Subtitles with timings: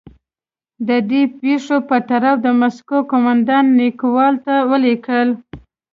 [0.87, 5.29] د دې پېښو په تړاو د مسکو قومندان نیکولای ته ولیکل.